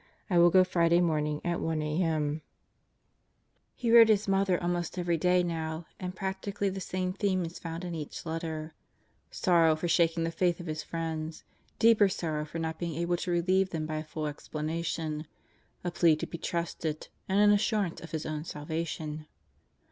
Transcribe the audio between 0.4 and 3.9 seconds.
go Friday morning at 1 a.m. Out of the Devffs Clutches